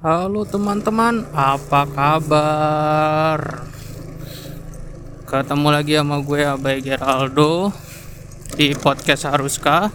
[0.00, 3.68] Halo teman-teman, apa kabar?
[5.28, 7.68] Ketemu lagi sama gue Abai Geraldo
[8.56, 9.92] di podcast Haruskah.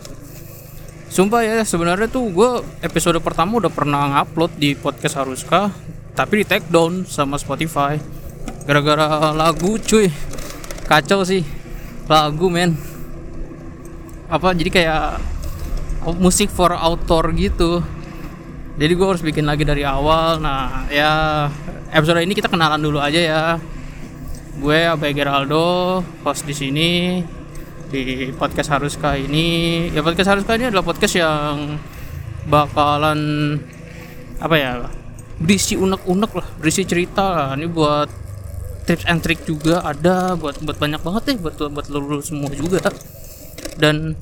[1.09, 5.73] Sumpah ya, sebenarnya tuh gue episode pertama udah pernah ngupload di podcast Haruskah,
[6.13, 7.97] tapi di take down sama Spotify.
[8.69, 10.13] Gara-gara lagu cuy,
[10.85, 11.41] kacau sih
[12.05, 12.77] lagu men.
[14.29, 15.17] Apa jadi kayak
[16.21, 17.81] musik for outdoor gitu
[18.75, 20.43] jadi gue harus bikin lagi dari awal.
[20.43, 21.47] Nah ya
[21.95, 23.43] episode ini kita kenalan dulu aja ya.
[24.59, 27.23] Gue Abai Geraldo host di sini
[27.87, 29.87] di podcast Haruskah ini.
[29.95, 31.79] Ya podcast Haruskah ini adalah podcast yang
[32.51, 33.19] bakalan
[34.43, 34.71] apa ya
[35.39, 37.47] berisi unek-unek lah berisi cerita lah.
[37.55, 38.11] Ini buat
[38.83, 42.83] tips and trick juga ada buat buat banyak banget deh buat buat lu semua juga.
[43.79, 44.19] Dan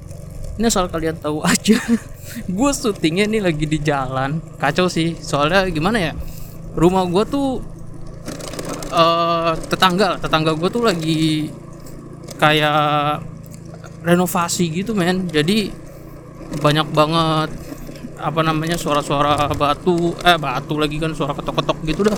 [0.53, 1.81] ini asal kalian tahu aja.
[2.57, 4.38] Gue syutingnya nih lagi di jalan.
[4.61, 5.17] Kacau sih.
[5.17, 6.14] Soalnya gimana ya?
[6.73, 7.61] Rumah gue tuh
[8.89, 11.50] uh, tetangga tetangga gue tuh lagi
[12.41, 13.22] kayak
[14.02, 15.30] renovasi gitu men.
[15.30, 15.69] Jadi
[16.58, 17.50] banyak banget
[18.17, 20.17] apa namanya suara-suara batu.
[20.25, 22.17] Eh batu lagi kan suara ketok-ketok gitu dah.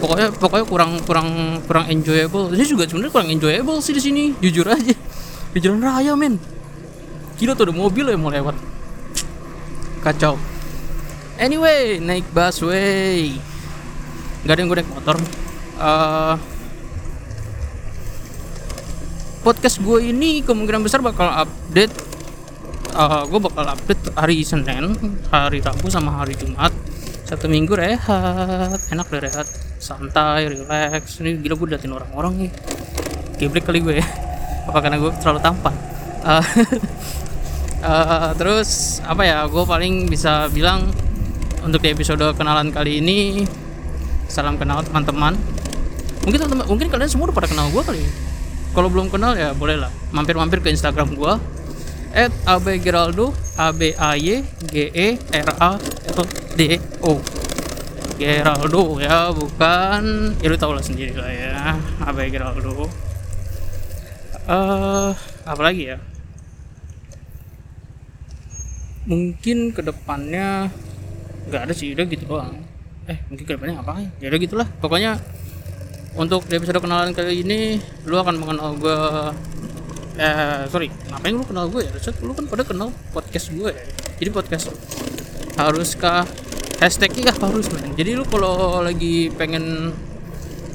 [0.00, 1.28] Pokoknya pokoknya kurang kurang
[1.68, 2.52] kurang enjoyable.
[2.52, 4.24] Ini juga sebenarnya kurang enjoyable sih di sini.
[4.40, 4.96] Jujur aja.
[5.52, 6.55] Di jalan raya men
[7.36, 8.56] Gila tuh ada mobil yang mau lewat.
[10.00, 10.40] Kacau.
[11.36, 13.36] Anyway, naik busway.
[14.48, 15.16] Gak ada yang gue naik motor.
[15.76, 16.40] Uh,
[19.44, 21.94] Podcast gue ini kemungkinan besar bakal update
[22.98, 24.98] uh, Gue bakal update hari Senin
[25.30, 26.74] Hari Rabu sama hari Jumat.
[27.22, 29.46] Satu minggu rehat Enak deh rehat.
[29.76, 31.20] Santai, relax.
[31.20, 32.50] Ini gila gue datin orang-orang nih.
[33.38, 34.06] Geblek kali gue ya.
[34.72, 35.74] Apa karena gue terlalu tampan?
[36.26, 36.42] Uh,
[37.86, 40.90] uh, terus apa ya gue paling bisa bilang
[41.62, 43.46] untuk di episode kenalan kali ini
[44.26, 45.38] salam kenal teman-teman.
[46.26, 48.02] Mungkin teman mungkin kalian semua udah pada kenal gue kali
[48.74, 49.94] kalau belum kenal ya boleh lah.
[50.10, 51.32] Mampir-mampir ke instagram gue
[52.10, 52.32] at
[52.82, 56.24] Geraldo a b a y g e r a l
[56.58, 56.60] d
[57.06, 57.22] o.
[58.16, 60.34] Geraldo ya bukan.
[60.42, 62.88] Ya lu tau lah sendiri lah ya Abe Geraldo
[64.48, 65.10] uh,
[65.44, 65.98] apa lagi ya
[69.06, 70.70] mungkin ke depannya
[71.46, 72.58] nggak ada sih udah gitu doang.
[73.06, 74.02] Eh mungkin ke depannya apa?
[74.18, 74.68] Ya udah gitulah.
[74.82, 75.18] Pokoknya
[76.18, 78.98] untuk di episode kenalan kali ini lu akan mengenal gue
[80.16, 81.92] eh sorry ngapain lu kenal gue ya?
[82.02, 83.84] Set, lu kan pada kenal podcast gue ya.
[84.18, 84.74] Jadi podcast
[85.54, 86.26] haruskah?
[86.76, 87.96] Hashtagnya harus men.
[87.96, 89.96] Jadi lu kalau lagi pengen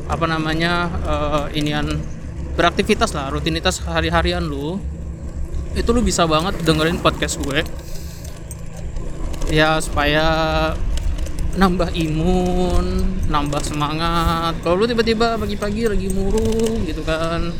[0.09, 1.88] apa namanya uh, inian
[2.58, 4.75] beraktivitas lah rutinitas hari-harian lu
[5.72, 7.64] itu lu bisa banget dengerin podcast gue
[9.51, 10.25] ya supaya
[11.59, 14.56] nambah imun, nambah semangat.
[14.63, 17.51] Kalau lu tiba-tiba pagi-pagi lagi murung gitu kan,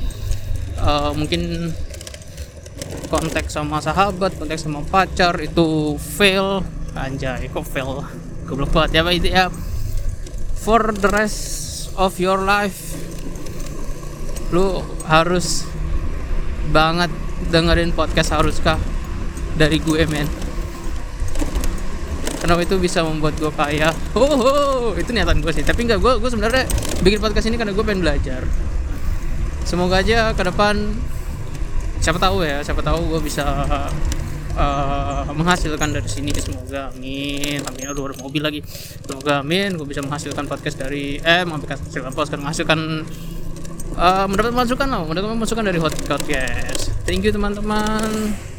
[0.80, 1.75] uh, mungkin
[3.12, 6.63] kontak sama sahabat, kontak sama pacar itu fail,
[6.96, 8.07] anjay kok fail,
[8.47, 9.46] goblok banget ya itu ya.
[10.62, 12.96] For the rest of your life,
[14.56, 14.80] lu
[15.12, 15.68] harus
[16.72, 17.12] banget
[17.51, 18.80] dengerin podcast haruskah
[19.59, 20.41] dari gue men
[22.41, 23.94] karena itu bisa membuat gue kaya.
[24.18, 25.62] Oh, oh itu niatan gue sih.
[25.62, 26.66] Tapi enggak gue gue sebenarnya
[27.06, 28.41] bikin podcast ini karena gue pengen belajar.
[29.62, 30.97] Semoga aja ke depan
[32.01, 33.46] siapa tahu ya siapa tahu gue bisa
[34.57, 36.34] uh, menghasilkan dari sini.
[36.34, 37.62] Semoga amin.
[37.62, 37.85] Amin.
[37.94, 38.66] Aduh ada mobil lagi.
[39.06, 39.78] Semoga amin.
[39.78, 42.80] Gue bisa menghasilkan podcast dari eh menghasilkan podcast menghasilkan
[44.01, 46.90] uh, mendapat masukan lah mendapat masukan dari hot podcast.
[47.06, 48.50] Thank you teman-teman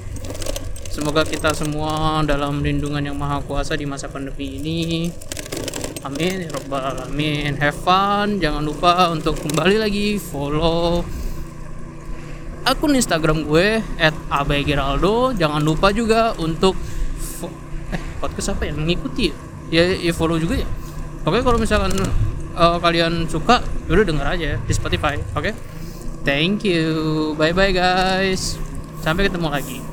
[0.92, 5.08] Semoga kita semua dalam lindungan yang maha kuasa di masa pandemi ini.
[6.04, 7.56] Amin ya robbal alamin.
[7.56, 8.36] Have fun.
[8.36, 11.00] Jangan lupa untuk kembali lagi follow
[12.69, 13.80] akun Instagram gue
[14.28, 15.32] @abaygeraldo.
[15.32, 16.77] Jangan lupa juga untuk
[17.88, 19.33] eh podcast apa ya mengikuti
[19.72, 20.68] ya ya follow juga ya.
[21.24, 21.97] Oke kalau misalkan
[22.53, 25.16] uh, kalian suka, ya udah denger aja di Spotify.
[25.33, 25.56] Oke.
[26.22, 27.33] Thank you.
[27.41, 28.60] Bye bye guys.
[29.00, 29.91] Sampai ketemu lagi.